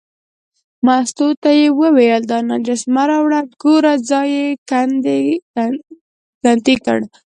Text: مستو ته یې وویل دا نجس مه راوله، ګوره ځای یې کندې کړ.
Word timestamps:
مستو 0.85 1.27
ته 1.41 1.49
یې 1.59 1.67
وویل 1.81 2.21
دا 2.31 2.39
نجس 2.51 2.81
مه 2.93 3.03
راوله، 3.09 3.39
ګوره 3.61 3.93
ځای 4.09 4.27
یې 4.37 4.47
کندې 4.69 6.73
کړ. 6.85 6.99